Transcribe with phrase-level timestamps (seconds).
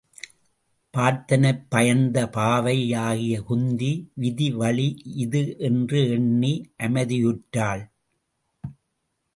[0.93, 3.91] பார்த்தனைப் பயந்த பாவை யாகிய குந்தி
[4.15, 4.87] விதி வழி
[5.15, 6.53] இது என்று எண்ணி
[6.79, 7.83] அமைதியுற்றாள்.